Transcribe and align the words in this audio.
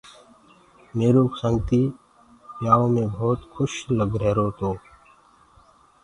ميرو 0.97 1.21
دوست 1.27 1.69
ٻيآيو 2.59 2.85
مي 2.93 3.03
ڀوت 3.15 3.41
کُش 3.53 3.73
لگرهيرو 3.97 4.47
تو۔ 4.57 4.69